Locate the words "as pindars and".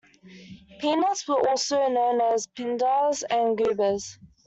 2.33-3.55